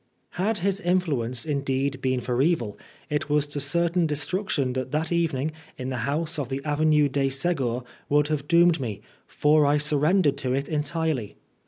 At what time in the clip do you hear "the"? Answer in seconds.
5.89-5.97, 6.49-6.59